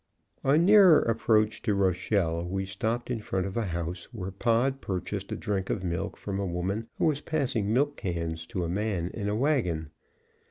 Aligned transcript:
On 0.43 0.65
nearer 0.65 0.99
approach 1.03 1.61
to 1.61 1.75
Rochelle, 1.75 2.43
we 2.45 2.65
stopped 2.65 3.11
in 3.11 3.19
front 3.21 3.45
of 3.45 3.55
a 3.55 3.65
house 3.67 4.07
where 4.11 4.31
Pod 4.31 4.81
purchased 4.81 5.31
a 5.31 5.35
drink 5.35 5.69
of 5.69 5.83
milk 5.83 6.17
of 6.27 6.39
a 6.39 6.43
woman 6.47 6.87
who 6.97 7.05
was 7.05 7.21
passing 7.21 7.71
milk 7.71 7.97
cans 7.97 8.47
to 8.47 8.63
a 8.63 8.67
man 8.67 9.09
in 9.13 9.29
a 9.29 9.35
wagon. 9.35 9.91